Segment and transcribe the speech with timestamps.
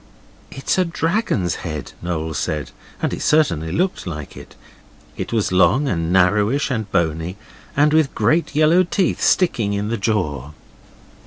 [0.49, 2.71] 'It's a dragon's head,' Noel said,
[3.03, 4.55] and it certainly looked like it.
[5.15, 7.37] It was long and narrowish and bony,
[7.77, 10.53] and with great yellow teeth sticking in the jaw.